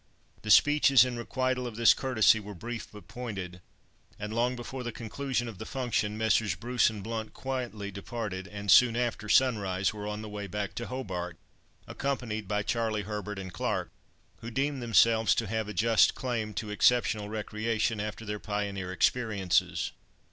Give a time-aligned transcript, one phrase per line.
[0.41, 3.61] The speeches in requital of this courtesy were brief but pointed;
[4.17, 6.55] and long before the conclusion of the function, Messrs.
[6.55, 10.87] Bruce and Blount quietly departed and soon after sunrise were on the way back to
[10.87, 11.37] Hobart,
[11.85, 13.91] accompanied by Charlie Herbert and Clarke,
[14.37, 19.91] who deemed themselves to have a just claim to exceptional recreation after their pioneer experiences.